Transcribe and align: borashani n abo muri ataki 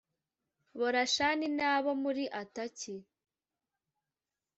borashani 0.79 1.47
n 1.57 1.59
abo 1.73 1.91
muri 2.03 2.23
ataki 2.41 2.95